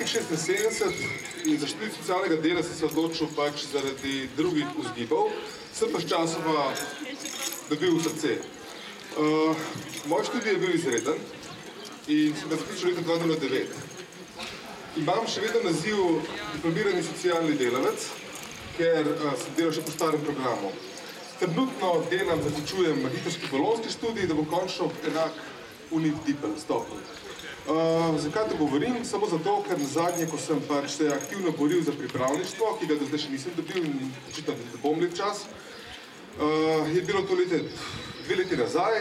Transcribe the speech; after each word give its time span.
1976 0.00 0.94
in 1.44 1.58
za 1.58 1.66
študij 1.66 1.90
socialnega 1.98 2.36
dela 2.36 2.62
sem 2.62 2.74
se 2.74 2.86
odločil 2.86 3.28
pač 3.36 3.66
zaradi 3.72 4.28
drugih 4.36 4.66
vzgibov, 4.78 5.28
sem 5.74 5.92
pa 5.92 6.00
sčasoma 6.00 6.72
dobil 7.68 8.00
srce. 8.00 8.38
Uh, 9.18 9.56
moj 10.06 10.24
študij 10.24 10.52
je 10.52 10.58
bil 10.58 10.74
izreden 10.74 11.20
in 12.08 12.32
sem 12.36 12.48
ga 12.48 12.56
zaključil 12.56 12.88
leta 12.88 13.02
2009. 13.02 13.66
Imam 14.96 15.28
še 15.28 15.44
vedno 15.44 15.60
naziv 15.68 15.96
diplomirani 16.54 17.02
socialni 17.04 17.58
delavec, 17.60 18.08
ker 18.78 19.04
uh, 19.04 19.36
sem 19.36 19.56
delal 19.56 19.76
še 19.76 19.84
po 19.84 19.92
starem 19.92 20.24
programu. 20.24 20.72
Trenutno 21.40 21.92
delam, 22.10 22.40
zaključujem 22.48 23.02
magistrski 23.04 23.52
bolonski 23.52 23.92
študij, 23.92 24.32
da 24.32 24.34
bo 24.34 24.48
končno 24.48 24.88
enak 25.12 25.36
unit 25.90 26.24
dipel 26.26 26.56
stopil. 26.56 27.04
Uh, 27.70 28.20
zakaj 28.20 28.48
to 28.48 28.56
govorim? 28.58 29.04
Samo 29.04 29.26
zato, 29.26 29.62
ker 29.68 29.78
zadnje, 29.78 30.26
ko 30.26 30.38
sem 30.38 30.58
pač 30.68 30.90
se 30.90 31.06
aktivno 31.08 31.52
boril 31.58 31.82
za 31.86 31.92
pripravništvo, 31.92 32.66
ki 32.80 32.86
ga 32.90 32.96
do 32.98 33.06
zdaj 33.06 33.20
še 33.22 33.30
nisem 33.30 33.52
dobil 33.54 33.84
in 33.86 34.08
očitno 34.30 34.56
da 34.58 34.80
bom 34.82 34.98
lep 34.98 35.14
čas, 35.14 35.44
uh, 35.46 36.90
je 36.90 37.02
bilo 37.06 37.22
to 37.22 37.38
lete, 37.38 37.60
dve 38.24 38.40
leti 38.40 38.58
nazaj. 38.58 38.98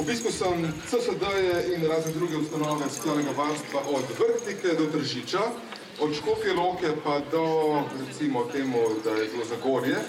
Obiskal 0.00 0.32
sem 0.32 0.64
CSD-je 0.88 1.58
in 1.74 1.84
razne 1.90 2.14
druge 2.16 2.40
ustanove 2.40 2.88
socialnega 2.88 3.36
varstva 3.36 3.84
od 3.98 4.16
Vrhnike 4.16 4.78
do 4.80 4.88
Tržiča, 4.94 5.44
od 6.00 6.16
Škofje 6.16 6.56
Loke 6.56 6.96
pa 7.04 7.20
do 7.30 7.44
recimo 8.00 8.48
temu, 8.52 8.80
da 9.04 9.12
je 9.20 9.28
bilo 9.28 9.44
Zagorje. 9.44 10.00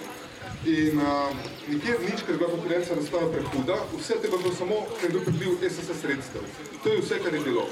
In 0.66 0.98
uh, 0.98 1.30
nikjer 1.70 2.00
nič, 2.02 2.24
ker 2.26 2.34
je 2.34 2.40
bila 2.42 2.50
konkurenca 2.50 2.96
razstava 2.98 3.28
prehuda, 3.30 3.76
vse 4.00 4.16
tega 4.22 4.38
bilo 4.42 4.54
samo, 4.58 4.80
ker 4.98 5.12
je 5.12 5.14
bil 5.14 5.26
pribliv 5.26 5.58
SSS 5.62 6.00
sredstev. 6.02 6.48
To 6.84 6.90
je 6.90 7.02
vse, 7.04 7.20
kar 7.22 7.34
je 7.34 7.42
bilo. 7.46 7.68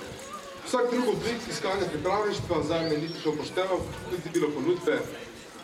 Vsak 0.67 0.91
drug 0.91 1.08
oblik 1.09 1.47
iskanja 1.50 1.88
pripravništva 1.89 2.63
za 2.67 2.81
me 2.81 2.97
ni 2.97 3.09
prišel 3.09 3.33
pošteval, 3.38 3.80
tudi 4.09 4.33
bilo 4.33 4.50
ponudbe, 4.53 5.00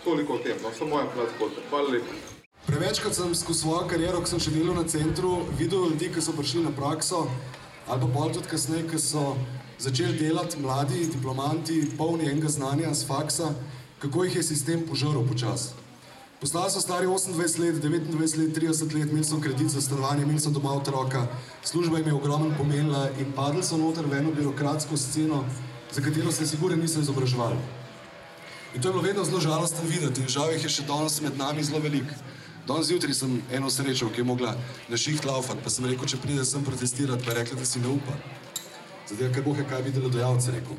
toliko 0.03 0.33
o 0.33 0.41
tem, 0.41 0.57
no, 0.63 0.71
samo 0.77 0.89
moja 0.95 1.05
plat 1.13 1.29
zgodba. 1.35 1.61
Hvala 1.69 1.89
lepa. 1.93 2.17
Prevečkrat 2.65 3.15
sem 3.15 3.35
skozi 3.35 3.59
svojo 3.59 3.85
kariero, 3.87 4.23
ko 4.25 4.31
sem 4.31 4.41
še 4.41 4.53
delal 4.55 4.79
na 4.81 4.85
centru, 4.89 5.35
videl 5.59 5.85
ljudi, 5.93 6.09
ki 6.09 6.23
so 6.25 6.33
prišli 6.33 6.63
na 6.65 6.73
prakso, 6.73 7.27
ali 7.85 8.01
pa 8.01 8.09
bolj 8.09 8.39
tudi 8.39 8.49
kasneje, 8.49 8.87
ki 8.89 8.99
so 8.99 9.35
začeli 9.77 10.17
delati 10.17 10.57
mladi 10.59 11.05
diplomanti, 11.13 11.77
polni 11.97 12.25
enega 12.25 12.49
znanja 12.49 12.89
z 12.93 13.05
faksa, 13.05 13.53
kako 14.01 14.25
jih 14.25 14.41
je 14.41 14.43
sistem 14.49 14.81
požrl 14.89 15.21
počasi. 15.29 15.78
Postali 16.39 16.71
so 16.71 16.79
stari 16.81 17.07
28 17.07 17.59
let, 17.59 17.75
29 17.83 18.37
let, 18.37 18.55
30 18.55 18.93
let, 18.95 19.09
imeli 19.11 19.23
so 19.23 19.41
kredit 19.41 19.69
za 19.69 19.81
stanovanje, 19.81 20.23
imeli 20.23 20.39
so 20.39 20.49
doma 20.49 20.71
otroka, 20.73 21.27
služba 21.63 21.97
jim 21.97 22.07
je 22.07 22.13
ogromno 22.13 22.55
pomenila 22.57 23.09
in 23.19 23.33
padli 23.35 23.63
so 23.63 23.77
noter 23.77 24.05
v 24.05 24.17
eno 24.17 24.31
birokratsko 24.31 24.97
sceno, 24.97 25.43
za 25.91 26.01
katero 26.01 26.31
se 26.31 26.47
sigurno 26.47 26.77
niso 26.77 26.99
izobraževali. 26.99 27.57
In 28.75 28.81
to 28.81 28.87
je 28.87 28.91
bilo 28.91 29.03
vedno 29.03 29.23
zelo 29.23 29.39
žalostno 29.39 29.83
videti 29.83 30.21
in 30.21 30.27
žal 30.27 30.53
jih 30.53 30.63
je 30.63 30.69
še 30.69 30.85
danes 30.87 31.19
med 31.21 31.37
nami 31.37 31.63
zelo 31.63 31.79
velik. 31.79 32.07
Danes 32.67 32.87
zjutraj 32.87 33.13
sem 33.13 33.41
eno 33.51 33.69
srečal, 33.69 34.09
ki 34.09 34.21
je 34.21 34.29
mogla 34.31 34.55
na 34.87 34.97
šiht 34.97 35.25
laufati, 35.25 35.59
pa 35.63 35.69
sem 35.69 35.85
rekel, 35.85 36.07
če 36.07 36.21
pride 36.23 36.45
sem 36.45 36.63
protestirati, 36.63 37.25
pa 37.25 37.33
je 37.33 37.37
rekla, 37.41 37.59
da 37.59 37.65
si 37.65 37.83
ne 37.83 37.91
upa. 37.97 38.15
Zdaj, 39.09 39.33
ker 39.33 39.43
boh 39.43 39.57
je 39.57 39.65
kaj 39.67 39.81
videlo 39.81 40.09
dojalce, 40.09 40.55
rekel. 40.55 40.77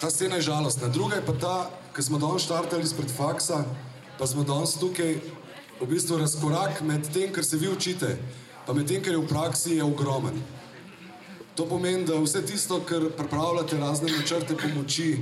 Ta 0.00 0.10
scena 0.10 0.38
je 0.38 0.46
žalostna. 0.48 0.88
Druga 0.88 1.18
je 1.18 1.26
pa 1.26 1.34
ta, 1.34 1.56
ker 1.92 2.06
smo 2.06 2.22
danes 2.22 2.46
štartali 2.46 2.86
izpred 2.86 3.10
faksa, 3.10 3.64
pa 4.18 4.26
smo 4.26 4.44
danes 4.44 4.74
tukaj 4.74 5.20
v 5.80 5.86
bistvu 5.86 6.18
razkorak 6.18 6.80
med 6.82 7.06
tem, 7.12 7.32
kar 7.32 7.44
se 7.44 7.56
vi 7.56 7.68
učite, 7.70 8.16
pa 8.66 8.74
med 8.74 8.88
tem, 8.88 9.02
kar 9.02 9.14
je 9.14 9.20
v 9.22 9.28
praksi, 9.28 9.76
je 9.78 9.84
ogromen. 9.84 10.40
To 11.54 11.66
pomeni, 11.66 12.04
da 12.06 12.18
vse 12.22 12.42
tisto, 12.46 12.80
kar 12.86 13.10
pripravljate, 13.16 13.78
razne 13.78 14.10
načrte 14.12 14.56
pomoči, 14.58 15.18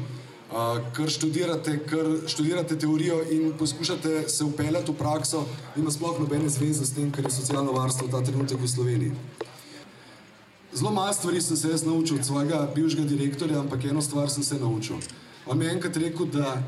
kar 0.96 1.10
študirate, 1.10 1.78
kar 1.88 2.08
študirate 2.28 2.78
teorijo 2.78 3.20
in 3.30 3.52
poskušate 3.58 4.28
se 4.28 4.44
upeljati 4.44 4.92
v 4.92 4.94
prakso, 4.94 5.44
ima 5.76 5.90
sploh 5.90 6.20
nobene 6.20 6.48
zveze 6.48 6.86
s 6.86 6.94
tem, 6.94 7.12
kar 7.12 7.24
je 7.24 7.30
socialno 7.30 7.72
varstvo 7.72 8.08
ta 8.08 8.22
trenutek 8.24 8.60
v 8.60 8.68
Sloveniji. 8.68 9.12
Zelo 10.76 10.92
malo 10.92 11.12
stvari 11.12 11.40
sem 11.40 11.56
se 11.56 11.70
jaz 11.70 11.84
naučil 11.84 12.18
od 12.18 12.26
svojega 12.26 12.68
bivšega 12.74 13.04
direktorja, 13.04 13.60
ampak 13.60 13.84
eno 13.84 14.02
stvar 14.02 14.30
sem 14.30 14.42
se 14.44 14.58
naučil. 14.60 14.96
On 15.46 15.58
mi 15.58 15.64
je 15.64 15.72
enkrat 15.72 15.96
rekel, 15.96 16.26
da 16.26 16.62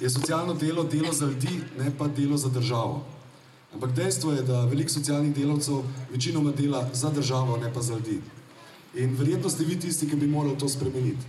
je 0.00 0.10
socialno 0.10 0.54
delo 0.54 0.84
delo 0.84 1.12
za 1.12 1.26
ljudi, 1.26 1.60
ne 1.78 1.90
pa 1.98 2.08
delo 2.08 2.36
za 2.36 2.48
državo. 2.48 3.04
Ampak 3.74 3.92
dejstvo 3.92 4.32
je, 4.32 4.42
da 4.42 4.64
veliko 4.64 4.90
socialnih 4.90 5.34
delavcev 5.34 5.82
večinoma 6.12 6.50
dela 6.50 6.88
za 6.92 7.10
državo, 7.10 7.56
ne 7.56 7.72
pa 7.74 7.80
za 7.80 7.94
ljudi. 7.94 8.20
In 8.94 9.16
verjetno 9.18 9.50
ste 9.50 9.64
vi 9.64 9.80
tisti, 9.80 10.08
ki 10.08 10.16
bi 10.16 10.26
morali 10.26 10.58
to 10.58 10.68
spremeniti. 10.68 11.26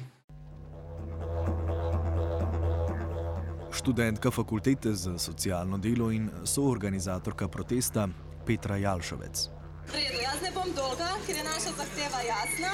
Študentka 3.72 4.32
fakultete 4.32 4.94
za 4.94 5.18
socialno 5.18 5.78
delo 5.78 6.12
in 6.12 6.30
soorganizatorka 6.44 7.48
protesta 7.48 8.08
Petra 8.46 8.78
Jalšovec. 8.78 9.50
Redu, 9.94 10.20
jaz 10.24 10.42
ne 10.44 10.52
bom 10.56 10.72
dolga, 10.76 11.10
ker 11.26 11.36
je 11.36 11.44
naša 11.44 11.72
zahteva 11.80 12.22
jasna. 12.32 12.72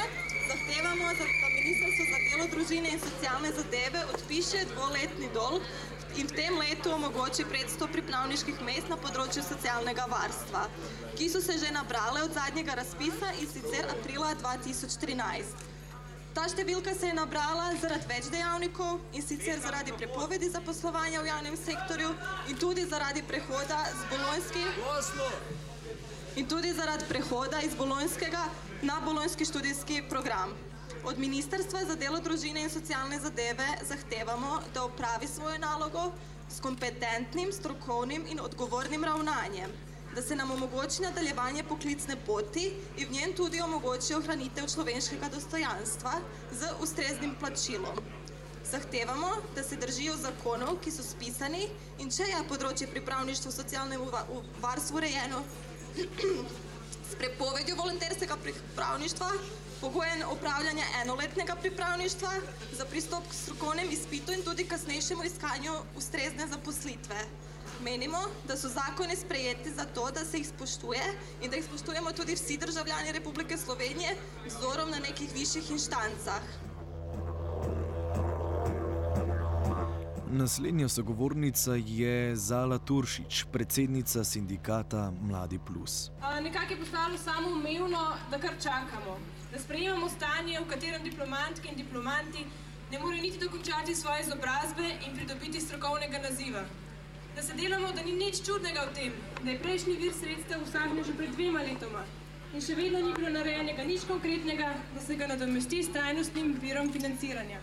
Zahtevamo, 0.49 1.09
da 1.19 1.25
Ministrstvo 1.73 2.05
za 2.05 2.19
delo, 2.29 2.45
družine 2.53 2.89
in 2.93 2.99
socialne 3.01 3.49
zadeve 3.51 4.05
odpiše 4.13 4.59
dvoletni 4.73 5.29
dolg 5.33 5.61
in 6.15 6.27
v 6.29 6.35
tem 6.37 6.53
letu 6.53 6.91
omogoči 6.93 7.45
500 7.49 7.87
pripravniških 7.89 8.59
mest 8.61 8.91
na 8.93 8.97
področju 9.01 9.41
socialnega 9.41 10.05
varstva, 10.11 10.67
ki 11.17 11.29
so 11.33 11.41
se 11.41 11.55
že 11.57 11.71
nabrale 11.73 12.21
od 12.21 12.35
zadnjega 12.35 12.75
razpisa 12.77 13.31
in 13.41 13.49
sicer 13.49 13.89
aprila 13.89 14.35
2013. 14.43 15.63
Ta 16.37 16.45
številka 16.51 16.93
se 16.93 17.09
je 17.09 17.15
nabrala 17.17 17.71
zaradi 17.81 18.05
več 18.11 18.29
dejavnikov 18.29 19.01
in 19.17 19.25
sicer 19.25 19.57
zaradi 19.63 19.95
prepovedi 19.97 20.51
zaposlovanja 20.53 21.23
v 21.25 21.31
javnem 21.31 21.57
sektorju 21.57 22.11
in 22.53 22.61
tudi 22.61 22.85
zaradi 22.85 23.25
prehoda 23.25 23.79
z 23.89 24.11
bolonjskih 24.13 24.69
in 26.37 26.45
tudi 26.45 26.69
zaradi 26.77 27.09
prehoda 27.09 27.65
iz 27.65 27.73
bolonjskega 27.81 28.45
na 28.85 28.99
bolonjski 29.01 29.49
študijski 29.49 30.03
program. 30.13 30.53
Od 31.05 31.19
Ministrstva 31.19 31.81
za 31.83 31.95
delo, 31.99 32.19
družine 32.23 32.61
in 32.63 32.69
socialne 32.71 33.17
zadeve 33.19 33.65
zahtevamo, 33.83 34.61
da 34.73 34.85
opravi 34.85 35.27
svojo 35.27 35.57
nalogo 35.59 36.11
s 36.49 36.61
kompetentnim, 36.63 37.51
strokovnim 37.51 38.23
in 38.31 38.39
odgovornim 38.39 39.03
ravnanjem, 39.03 39.71
da 40.15 40.21
se 40.21 40.35
nam 40.35 40.51
omogoči 40.51 41.01
nadaljevanje 41.01 41.63
poklicne 41.63 42.15
poti 42.25 42.69
in 42.97 43.07
v 43.07 43.11
njem 43.11 43.33
tudi 43.35 43.59
omogoči 43.61 44.15
ohranitev 44.15 44.69
človeškega 44.73 45.27
dostojanstva 45.33 46.13
z 46.51 46.69
ustreznim 46.79 47.35
plačilom. 47.39 47.99
Zahtevamo, 48.71 49.33
da 49.55 49.63
se 49.63 49.75
držijo 49.75 50.15
zakonov, 50.15 50.79
ki 50.79 50.91
so 50.91 51.03
spisani 51.03 51.67
in 51.99 52.11
če 52.11 52.29
je 52.31 52.45
področje 52.47 52.87
pripravništva 52.87 53.51
v 53.51 53.57
socialnem 53.57 54.07
varstvu 54.63 55.01
urejeno, 55.01 55.43
s 57.09 57.19
prepovedjo 57.19 57.75
volonterskega 57.75 58.39
pripravništva, 58.47 59.33
pogojen 59.83 60.23
upravljanja 60.31 60.85
enoletnega 61.01 61.55
pripravništva 61.55 62.29
za 62.71 62.85
pristop 62.85 63.23
k 63.29 63.33
strokovnem 63.33 63.87
izpitu 63.91 64.31
in 64.31 64.43
tudi 64.43 64.63
kasnejšemu 64.63 65.23
iskanju 65.23 65.73
ustrezne 65.97 66.47
zaposlitve. 66.47 67.19
Menimo, 67.83 68.21
da 68.47 68.55
so 68.57 68.69
zakone 68.69 69.15
sprejeti 69.15 69.73
zato, 69.73 70.11
da 70.11 70.25
se 70.25 70.37
jih 70.37 70.47
spoštuje 70.47 71.03
in 71.41 71.49
da 71.49 71.55
jih 71.55 71.65
spoštujemo 71.65 72.11
tudi 72.11 72.35
vsi 72.35 72.57
državljani 72.57 73.11
Republike 73.11 73.57
Slovenije 73.57 74.15
vzorom 74.45 74.89
na 74.91 74.99
nekih 74.99 75.33
višjih 75.33 75.71
inštancah. 75.71 76.43
Naslednja 80.31 80.89
sogovornica 80.89 81.75
je 81.75 82.35
Zala 82.35 82.77
Turšič, 82.77 83.45
predsednica 83.51 84.23
sindikata 84.23 85.11
Mladi 85.21 85.59
Plus. 85.67 86.11
Nekako 86.41 86.73
je 86.73 86.79
postalo 86.79 87.17
samo 87.17 87.47
umevno, 87.49 88.15
da 88.31 88.39
kar 88.39 88.53
čakamo, 88.63 89.17
da 89.53 89.59
sprejemamo 89.59 90.09
stanje, 90.09 90.59
v 90.59 90.69
katerem 90.69 91.03
diplomantke 91.03 91.69
in 91.69 91.75
diplomanti 91.75 92.45
ne 92.91 92.99
morejo 92.99 93.21
niti 93.21 93.39
dokončati 93.45 93.95
svoje 93.95 94.21
izobrazbe 94.21 94.87
in 95.05 95.15
pridobiti 95.15 95.61
strokovnega 95.61 96.19
naziva. 96.29 96.63
Da 97.35 97.41
se 97.41 97.53
delamo, 97.53 97.91
da 97.91 98.01
ni 98.03 98.13
nič 98.13 98.41
čudnega 98.45 98.87
v 98.89 98.95
tem, 98.95 99.13
da 99.43 99.51
je 99.51 99.59
prejšnji 99.59 99.93
vir 100.01 100.13
sredstev 100.13 100.65
usahnil 100.65 101.03
že 101.03 101.13
pred 101.17 101.31
dvema 101.37 101.61
letoma 101.61 102.03
in 102.53 102.61
še 102.61 102.75
vedno 102.77 102.99
ni 103.01 103.13
bilo 103.13 103.29
narejenega 103.33 103.83
nič 103.83 104.03
konkretnega, 104.05 104.73
da 104.95 105.01
se 105.01 105.15
ga 105.15 105.27
nadomesti 105.27 105.83
s 105.83 105.93
trajnostnim 105.93 106.57
virom 106.61 106.91
financiranja 106.93 107.61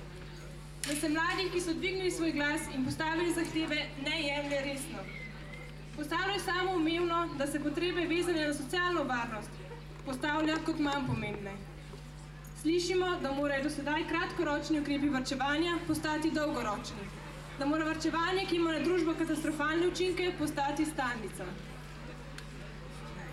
da 0.88 0.96
se 0.96 1.08
mladih, 1.08 1.52
ki 1.52 1.60
so 1.60 1.72
dvignili 1.74 2.10
svoj 2.10 2.32
glas 2.32 2.60
in 2.74 2.84
postavili 2.84 3.34
zahteve, 3.34 3.86
ne 4.04 4.22
jemlje 4.22 4.60
resno. 4.60 4.98
Postavlja 5.96 6.38
samo 6.44 6.72
umevno, 6.72 7.28
da 7.38 7.46
se 7.46 7.60
potrebe 7.60 8.06
vezane 8.06 8.46
na 8.46 8.54
socialno 8.54 9.04
varnost 9.04 9.50
postavlja 10.04 10.56
kot 10.66 10.78
manj 10.78 11.06
pomembne. 11.06 11.52
Slišimo, 12.62 13.06
da 13.22 13.32
morajo 13.32 13.62
do 13.62 13.70
sedaj 13.70 14.02
kratkoročni 14.08 14.80
ukrepi 14.80 15.08
vrčevanja 15.08 15.78
postati 15.86 16.30
dolgoročni. 16.30 17.04
Da 17.58 17.66
mora 17.66 17.84
vrčevanje, 17.84 18.44
ki 18.50 18.56
ima 18.56 18.72
na 18.72 18.82
družbo 18.84 19.14
katastrofalne 19.18 19.86
učinke, 19.88 20.26
postati 20.38 20.84
stalnica. 20.84 21.46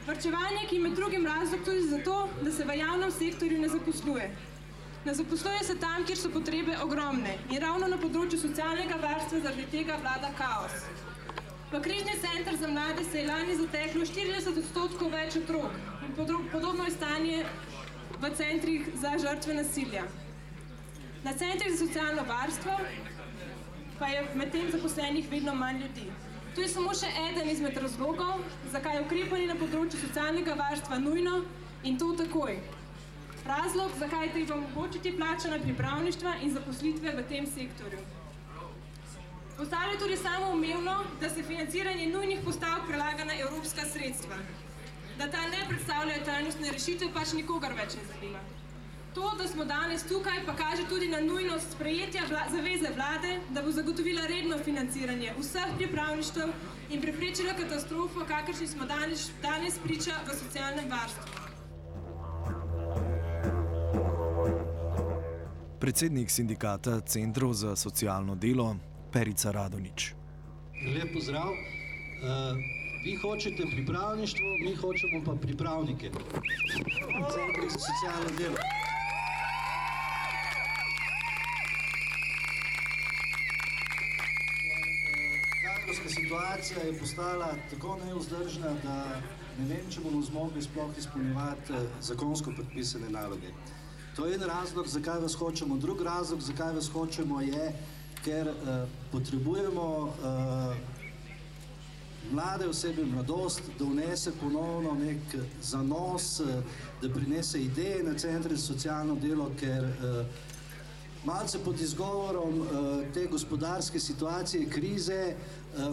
Vrčevanje, 0.08 0.64
ki 0.70 0.76
ima 0.76 0.90
drugim 0.96 1.28
razlog 1.28 1.66
tudi 1.66 1.84
zato, 1.90 2.30
da 2.42 2.52
se 2.52 2.64
v 2.64 2.78
javnem 2.80 3.12
sektorju 3.12 3.60
ne 3.62 3.70
zaposluje. 3.70 4.30
Ne 5.06 5.14
zaposluje 5.14 5.64
se 5.64 5.76
tam, 5.80 6.06
kjer 6.06 6.18
so 6.18 6.32
potrebe 6.32 6.78
ogromne 6.84 7.36
in 7.50 7.60
ravno 7.62 7.88
na 7.88 8.00
področju 8.00 8.40
socialnega 8.40 8.96
varstva 9.04 9.42
zaradi 9.44 9.68
tega 9.72 10.00
vlada 10.06 10.32
kaos. 10.40 10.80
V 11.72 11.82
križni 11.84 12.16
center 12.24 12.56
za 12.56 12.68
mlade 12.72 13.04
se 13.12 13.20
je 13.20 13.28
lani 13.28 13.60
zateklo 13.60 14.08
40 14.08 14.62
odstotkov 14.64 15.12
več 15.12 15.36
otrok 15.44 15.76
in 16.08 16.16
podobno 16.16 16.88
je 16.88 16.96
stanje 16.96 17.44
v 18.22 18.30
centrih 18.36 18.88
za 18.96 19.12
žrtve 19.22 19.54
nasilja. 19.54 20.04
Na 21.24 21.34
centrih 21.34 21.72
za 21.72 21.86
socialno 21.86 22.24
varstvo 22.24 22.78
pa 24.00 24.08
je 24.08 24.24
medtem 24.36 24.72
zaposlenih 24.72 25.32
vedno 25.32 25.56
manj 25.56 25.82
ljudi. 25.82 26.08
To 26.56 26.62
je 26.62 26.68
samo 26.68 26.94
še 26.94 27.10
eden 27.30 27.50
izmed 27.50 27.78
razlogov, 27.78 28.42
zakaj 28.72 28.96
je 28.98 29.06
ukrepanje 29.06 29.48
na 29.48 29.56
področju 29.56 30.00
socialnega 30.02 30.56
varstva 30.58 30.98
nujno 31.02 31.42
in 31.84 31.98
to 31.98 32.14
takoj. 32.18 32.58
Razlog, 33.48 33.92
zakaj 34.00 34.26
je 34.26 34.32
treba 34.34 34.56
omogočiti 34.56 35.14
plačana 35.18 35.60
pripravništva 35.64 36.34
in 36.44 36.54
zaposlitve 36.54 37.14
v 37.20 37.26
tem 37.30 37.46
sektorju. 37.48 38.00
Postalo 39.58 39.92
je 39.92 40.00
tudi 40.00 40.18
samo 40.18 40.50
umevno, 40.54 40.96
da 41.22 41.30
se 41.30 41.44
financiranje 41.44 42.08
nujnih 42.08 42.42
postavk 42.46 42.90
prelaga 42.90 43.26
na 43.26 43.38
evropska 43.42 43.86
sredstva. 43.94 44.36
Da 45.18 45.32
ta 45.32 45.42
ne 45.50 45.66
predstavljajo 45.70 46.24
trajnostne 46.24 46.72
rešitve, 46.72 47.08
pač 47.14 47.34
nikogar 47.34 47.74
več 47.74 47.96
ne 47.98 48.04
zanima. 48.12 48.40
To, 49.18 49.32
da 49.38 49.48
smo 49.48 49.66
danes 49.66 50.04
tukaj, 50.06 50.44
pa 50.46 50.54
kaže 50.56 50.84
tudi 50.90 51.08
na 51.10 51.20
nujnost 51.20 51.72
sprejetja 51.74 52.22
vla 52.30 52.44
zaveze 52.52 52.92
vlade, 52.96 53.40
da 53.50 53.64
bo 53.66 53.72
zagotovila 53.72 54.28
redno 54.30 54.60
financiranje 54.66 55.34
vseh 55.40 55.74
pripravništev 55.78 56.54
in 56.94 57.02
preprečila 57.02 57.58
katastrofo, 57.58 58.26
kakršni 58.30 58.68
smo 58.68 58.86
danes, 58.86 59.32
danes 59.42 59.80
priča 59.84 60.22
v 60.28 60.38
socialnem 60.38 60.90
varstvu. 60.90 61.24
Predsednik 65.80 66.30
sindikata 66.30 67.02
Centrov 67.02 67.54
za 67.54 67.76
socialno 67.76 68.36
delo 68.36 68.76
Perica 69.12 69.52
Radonič. 69.52 70.14
Lep 70.94 71.14
pozdrav. 71.14 71.50
Uh, 71.50 72.87
vi 73.08 73.16
hočete 73.16 73.64
pripravništvo, 73.72 74.46
mi 74.64 74.76
hočemo 74.76 75.24
pa 75.26 75.34
pripravnike. 75.42 76.10
Centri 77.36 77.68
za 77.74 77.80
socialno 77.90 78.30
delo. 78.40 78.58
situacija 86.10 86.84
je 86.84 87.00
postala 87.00 87.56
tako 87.70 87.98
neuzdržna, 88.06 88.72
da 88.84 89.22
ne 89.60 89.66
vem, 89.70 89.86
če 89.92 90.02
bomo 90.04 90.22
zmogli 90.22 90.62
sploh 90.62 90.98
izpolnjevati 90.98 91.74
eh, 91.74 91.88
zakonsko 92.02 92.52
predpisane 92.56 93.10
naloge. 93.10 93.52
To 94.16 94.26
je 94.26 94.36
en 94.36 94.44
razlog, 94.44 94.88
zakaj 94.88 95.20
vas 95.20 95.36
hočemo. 95.36 95.78
Drug 95.78 96.02
razlog, 96.02 96.42
zakaj 96.42 96.74
vas 96.74 96.90
hočemo, 96.90 97.42
je, 97.42 97.72
ker 98.26 98.48
uh, 98.50 98.90
potrebujemo 99.12 99.88
uh, 100.04 100.97
mlade 102.32 102.68
osebe, 102.68 103.06
mladost, 103.06 103.62
da 103.80 103.86
vnese 103.86 104.32
ponovno 104.42 104.94
nek 104.94 105.36
zanos, 105.62 106.40
uh, 106.40 106.48
da 107.02 107.10
prinese 107.10 107.62
ideje 107.62 108.04
na 108.04 108.14
centre 108.18 108.56
za 108.56 108.62
socialno 108.62 109.16
delo, 109.16 109.52
ker 109.60 109.84
uh, 109.84 110.26
malce 111.26 111.60
pod 111.60 111.82
izgovorom 111.82 112.62
uh, 112.62 112.68
te 113.14 113.28
gospodarske 113.28 114.00
situacije, 114.00 114.70
krize, 114.70 115.36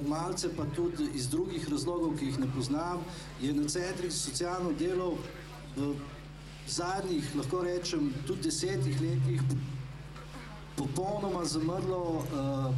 malce 0.06 0.48
pa 0.56 0.64
tudi 0.76 1.08
iz 1.14 1.28
drugih 1.28 1.68
razlogov, 1.70 2.16
ki 2.18 2.24
jih 2.24 2.38
ne 2.40 2.46
poznam, 2.56 3.04
je 3.42 3.52
na 3.52 3.68
centrih 3.68 4.12
za 4.12 4.18
socialno 4.18 4.72
delo 4.72 5.16
v 5.76 5.94
zadnjih, 6.66 7.34
lahko 7.36 7.62
rečem, 7.62 8.12
tudi 8.26 8.42
desetih 8.42 9.00
letih 9.00 9.42
popolnoma 10.76 11.44
zamrlo 11.44 12.00
uh, 12.00 12.74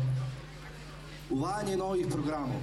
uvajanje 1.31 1.77
novih 1.77 2.07
programov 2.07 2.61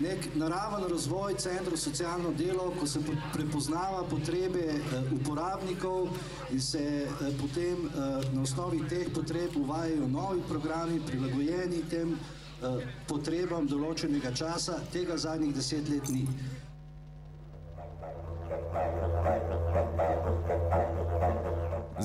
nek 0.00 0.34
naraven 0.34 0.84
razvoj 0.90 1.34
centrov 1.34 1.78
socialno 1.78 2.32
delo, 2.32 2.72
ko 2.80 2.86
se 2.86 3.00
prepoznava 3.32 4.04
potrebe 4.10 4.58
eh, 4.58 4.80
uporabnikov 5.12 6.08
in 6.50 6.60
se 6.60 6.82
eh, 7.04 7.32
potem 7.40 7.86
eh, 7.86 8.26
na 8.32 8.42
osnovi 8.42 8.82
teh 8.88 9.08
potreb 9.14 9.56
uvajajo 9.56 10.08
novi 10.08 10.42
programi, 10.48 11.00
prilagojeni 11.06 11.82
tem 11.90 12.18
potrebam 13.06 13.66
določenega 13.68 14.30
časa, 14.32 14.78
tega 14.92 15.18
zadnjih 15.20 15.52
deset 15.54 15.90
let 15.92 16.08
ni. 16.08 16.22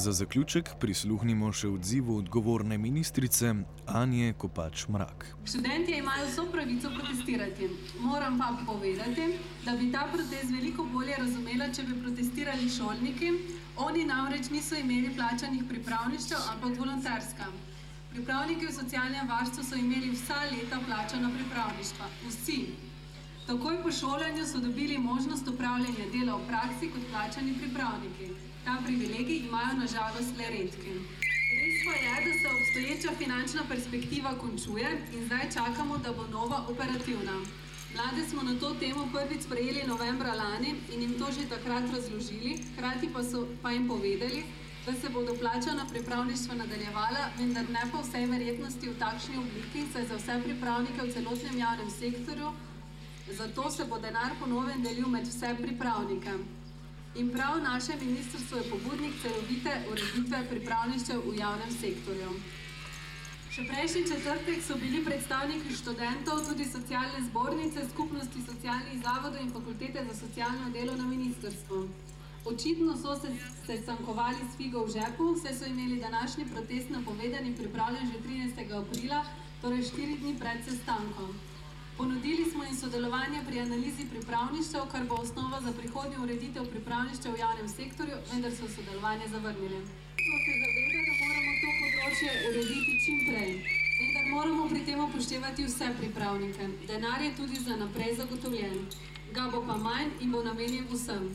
Za 0.02 0.12
zaključek 0.18 0.70
prisluhnimo 0.82 1.52
še 1.54 1.68
odzivu 1.70 2.16
odgovorne 2.18 2.78
ministrice 2.82 3.52
Anje 4.00 4.32
Kopač 4.44 4.88
Mrak. 4.90 5.26
Študenti 5.46 5.94
imajo 5.98 6.24
vso 6.30 6.46
pravico 6.56 6.90
protestirati. 6.96 7.68
Moram 8.06 8.40
pa 8.40 8.48
povedati, 8.66 9.28
da 9.66 9.76
bi 9.78 9.92
ta 9.94 10.08
protest 10.14 10.50
veliko 10.56 10.88
bolje 10.96 11.20
razumela, 11.22 11.70
če 11.78 11.86
bi 11.90 12.00
protestirali 12.02 12.70
šolniki. 12.78 13.30
Oni 13.86 14.08
namreč 14.10 14.50
niso 14.50 14.80
imeli 14.82 15.14
plačanih 15.20 15.70
pripravništev, 15.70 16.50
ampak 16.56 16.80
volonterska. 16.82 17.54
Pripravniki 18.16 18.72
v 18.72 18.78
socialnem 18.82 19.30
varstvu 19.30 19.70
so 19.70 19.82
imeli 19.86 20.16
vsa 20.16 20.40
leta 20.56 20.82
plačana 20.88 21.30
pripravništva. 21.36 22.10
Vsi. 22.26 22.62
Takoj 23.46 23.84
po 23.84 23.94
šolanju 24.02 24.50
so 24.50 24.66
dobili 24.66 24.98
možnost 24.98 25.54
upravljanja 25.54 26.10
dela 26.16 26.42
v 26.42 26.48
praksi 26.50 26.90
kot 26.96 27.06
plačani 27.14 27.54
pripravniki. 27.62 28.32
Ta 28.66 28.78
privilegij 28.86 29.38
imajo 29.48 29.74
nažalost 29.78 30.38
le 30.38 30.48
redki. 30.56 30.94
Res 31.58 31.78
pa 31.86 31.94
je, 32.04 32.14
da 32.26 32.34
se 32.42 32.48
obstoječa 32.58 33.12
finančna 33.18 33.62
perspektiva 33.70 34.32
končuje 34.38 34.90
in 35.14 35.26
zdaj 35.26 35.46
čakamo, 35.54 35.98
da 35.98 36.12
bo 36.14 36.28
nova 36.28 36.66
operativna. 36.70 37.38
Mlade 37.96 38.30
smo 38.30 38.44
na 38.44 38.60
to 38.60 38.74
temo 38.80 39.08
prvič 39.14 39.42
sprejeli 39.44 39.82
novembra 39.88 40.34
lani 40.34 40.76
in 40.94 41.02
jim 41.02 41.14
to 41.20 41.32
že 41.32 41.50
takrat 41.50 41.84
razložili, 41.94 42.60
hkrati 42.74 43.10
pa 43.14 43.24
so 43.24 43.48
pa 43.62 43.72
jim 43.72 43.88
povedali, 43.88 44.44
da 44.86 44.94
se 44.94 45.10
bodo 45.10 45.34
plačana 45.42 45.86
pripravništva 45.92 46.56
nadaljevala, 46.56 47.30
vendar 47.38 47.70
ne 47.70 47.84
po 47.92 47.98
vsej 48.02 48.26
verjetnosti 48.26 48.90
v 48.90 49.00
takšni 49.00 49.38
obliki, 49.38 49.84
saj 49.94 50.06
za 50.06 50.16
vse 50.16 50.40
pripravnike 50.44 51.02
v 51.02 51.14
celotnem 51.14 51.58
javnem 51.58 51.90
sektorju, 51.90 52.50
zato 53.38 53.72
se 53.72 53.84
bo 53.86 54.00
denar 54.00 54.32
ponovno 54.40 54.74
delil 54.78 55.08
med 55.08 55.28
vse 55.28 55.56
pripravnike. 55.62 56.32
In 57.16 57.30
prav 57.30 57.64
naše 57.64 57.94
ministrstvo 58.02 58.58
je 58.58 58.70
pobudnik 58.70 59.14
celovite 59.22 59.72
ureditve 59.92 60.38
pripravništev 60.50 61.18
v 61.26 61.34
javnem 61.38 61.72
sektorju. 61.82 62.36
Še 63.52 63.66
prejšnji 63.68 64.04
četrtek 64.08 64.62
so 64.64 64.78
bili 64.80 65.02
predstavniki 65.04 65.76
študentov, 65.76 66.46
tudi 66.48 66.64
socialne 66.72 67.20
zbornice, 67.26 67.84
skupnosti 67.90 68.46
socialnih 68.46 69.04
zavodov 69.04 69.44
in 69.44 69.52
fakultete 69.52 70.06
za 70.08 70.16
socialno 70.22 70.72
delo 70.72 70.96
na 70.96 71.10
ministrstvu. 71.10 71.84
Očitno 72.48 72.96
so 72.96 73.20
se 73.20 73.36
sestankovali 73.66 74.40
s 74.48 74.56
figo 74.58 74.86
v 74.86 74.96
žepu, 74.96 75.36
saj 75.44 75.60
so 75.60 75.68
imeli 75.68 76.00
današnji 76.00 76.48
protest 76.56 76.90
napovedan 76.96 77.46
in 77.46 77.58
pripravljen 77.60 78.08
že 78.08 78.24
13. 78.24 78.72
aprila, 78.80 79.26
torej 79.62 79.84
štiri 79.92 80.16
dni 80.24 80.38
pred 80.40 80.64
sestankom. 80.64 81.36
Ponudili 81.98 82.52
smo 82.52 82.64
jim 82.64 82.76
sodelovanje 82.76 83.40
pri 83.48 83.60
analizi 83.60 84.06
pripravništev, 84.14 84.82
kar 84.92 85.04
bo 85.10 85.16
osnova 85.16 85.62
za 85.62 85.72
prihodnjo 85.80 86.24
ureditev 86.24 86.66
pripravništev 86.72 87.34
v 87.34 87.40
javnem 87.40 87.70
sektorju, 87.70 88.18
vendar 88.32 88.52
so 88.52 88.70
sodelovanje 88.76 89.28
zavrnili. 89.28 89.80
Smo 90.24 90.38
se 90.46 90.54
zavedali, 90.64 91.04
da 91.08 91.14
moramo 91.22 91.52
to 91.62 91.70
področje 91.82 92.30
urediti 92.50 92.98
čim 93.06 93.20
prej. 93.28 93.52
Vendar 94.00 94.26
moramo 94.34 94.68
pri 94.70 94.82
tem 94.86 95.04
upoštevati 95.04 95.66
vse 95.68 95.90
pripravnike. 95.98 96.70
Denar 96.88 97.22
je 97.22 97.36
tudi 97.40 97.60
za 97.66 97.76
naprej 97.84 98.16
zagotovljen. 98.22 98.78
Ga 99.36 99.50
bo 99.52 99.62
pa 99.68 99.78
manj 99.78 100.16
in 100.22 100.32
bo 100.32 100.44
namenjen 100.44 100.88
vsem. 100.94 101.28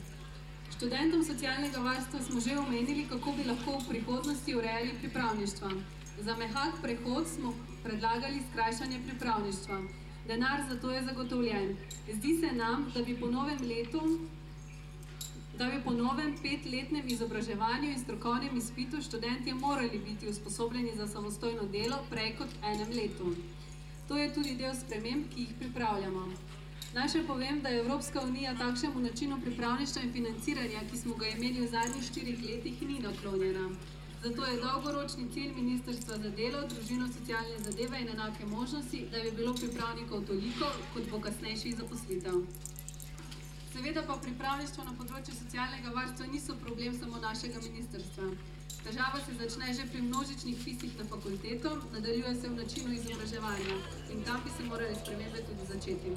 Študentom 0.73 1.23
socialnega 1.25 1.79
varstva 1.85 2.19
smo 2.25 2.41
že 2.47 2.57
omenili, 2.63 3.05
kako 3.09 3.31
bi 3.37 3.47
lahko 3.47 3.77
v 3.77 3.87
prihodnosti 3.93 4.55
urejali 4.55 4.97
pripravništva. 5.05 5.71
Za 6.25 6.35
mehak 6.35 6.81
prehod 6.81 7.31
smo 7.35 7.53
predlagali 7.83 8.43
skrajšanje 8.49 8.99
pripravništva. 9.07 9.79
Denar 10.27 10.63
za 10.69 10.75
to 10.79 10.91
je 10.91 11.03
zagotovljen. 11.03 11.77
Zdi 12.13 12.37
se 12.39 12.51
nam, 12.55 12.91
da 12.95 13.03
bi 13.03 13.19
po 13.19 13.27
novem 13.27 13.57
letu, 13.61 14.01
da 15.57 15.65
bi 15.65 15.81
po 15.83 15.93
novem 15.93 16.35
petletnem 16.41 17.07
izobraževanju 17.07 17.91
in 17.91 17.99
strokovnem 17.99 18.57
izpitu 18.57 19.01
študentje 19.01 19.53
morali 19.53 20.01
biti 20.09 20.27
usposobljeni 20.27 20.91
za 20.95 21.07
samostojno 21.07 21.63
delo 21.71 21.97
prej 22.09 22.35
kot 22.37 22.49
enem 22.63 22.91
letu. 22.99 23.35
To 24.07 24.17
je 24.17 24.33
tudi 24.33 24.55
del 24.55 24.75
sprememb, 24.75 25.25
ki 25.33 25.41
jih 25.41 25.53
pripravljamo. 25.59 26.27
Naj 26.93 27.07
še 27.13 27.23
povem, 27.27 27.61
da 27.61 27.69
je 27.69 27.79
Evropska 27.79 28.21
unija 28.21 28.55
takšnemu 28.55 28.99
načinu 28.99 29.39
pripravništva 29.41 30.01
in 30.03 30.13
financiranja, 30.13 30.83
ki 30.91 30.97
smo 30.97 31.15
ga 31.15 31.27
imeli 31.27 31.61
v 31.61 31.71
zadnjih 31.71 32.03
štirih 32.03 32.43
letih, 32.43 32.81
ni 32.81 32.99
naklonjena. 32.99 33.69
Zato 34.23 34.45
je 34.45 34.61
dolgoročni 34.61 35.29
cilj 35.33 35.51
Ministrstva 35.55 36.17
za 36.17 36.29
delo, 36.29 36.61
družino, 36.67 37.07
socialne 37.07 37.57
zadeve 37.63 38.01
in 38.01 38.09
enake 38.09 38.45
možnosti, 38.45 39.05
da 39.11 39.21
bi 39.21 39.31
bilo 39.31 39.53
pripravnikov 39.53 40.25
toliko, 40.25 40.71
kot 40.93 41.09
bo 41.11 41.19
kasnejših 41.19 41.75
zaposlitev. 41.77 42.41
Seveda 43.73 44.01
pa 44.07 44.15
pripravništvo 44.23 44.83
na 44.83 44.93
področju 44.97 45.35
socialnega 45.37 45.91
varstva 45.95 46.25
niso 46.33 46.55
problem 46.65 46.97
samo 46.97 47.21
našega 47.21 47.61
ministrstva. 47.61 48.31
Težava 48.83 49.19
se 49.25 49.33
začne 49.37 49.73
že 49.73 49.85
pri 49.91 50.01
množičnih 50.01 50.57
pisih 50.65 50.97
na 50.97 51.05
fakulteto, 51.05 51.75
nadaljuje 51.93 52.35
se 52.41 52.49
v 52.49 52.55
načinu 52.55 52.93
izobraževanja 52.93 53.75
in 54.13 54.23
tam 54.23 54.41
bi 54.43 54.49
se 54.57 54.63
morale 54.63 54.95
spremembe 54.95 55.43
tudi 55.49 55.63
začeti. 55.73 56.11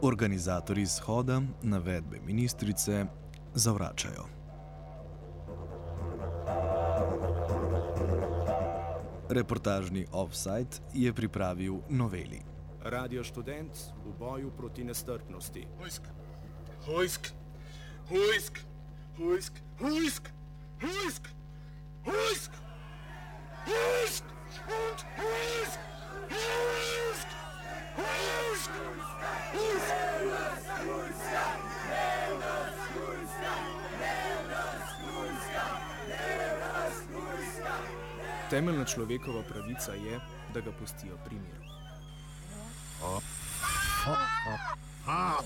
Organizatori 0.10 0.86
shoda 0.86 1.42
navedbe 1.62 2.20
ministrice 2.26 3.06
zavračajo. 3.54 4.24
Reportažni 9.28 10.06
offside 10.12 10.82
je 10.94 11.12
pripravil 11.12 11.78
noveli. 11.88 12.42
Radio 12.82 13.24
študent 13.24 13.70
v 14.04 14.12
boju 14.18 14.50
proti 14.50 14.84
nestrpnosti. 14.84 15.66
Hojsk, 15.78 16.02
hojsk, 16.86 17.30
hojsk, 18.08 18.58
hojsk, 19.18 19.54
hojsk, 19.78 20.32
hojsk, 20.80 21.30
hojsk, 22.04 22.52
hojsk, 23.66 24.24
und 24.66 25.04
hojsk, 25.16 25.78
hojsk, 26.30 27.28
hojsk, 27.96 28.70
Temeljna 38.50 38.84
človekova 38.84 39.42
pravica 39.42 39.92
je, 39.92 40.20
da 40.54 40.60
ga 40.60 40.72
pustijo 40.72 41.16
pri 41.24 41.36
miru. 41.36 41.64
Ah, 43.02 43.20
ah, 45.06 45.38